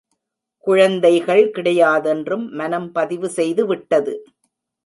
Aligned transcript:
குழந்தைகள் 0.67 1.43
கிடையாதென்றும் 1.55 2.45
மனம் 2.51 2.91
பதிவு 2.91 3.29
செய்து 3.29 3.65
விட்டது. 3.65 4.15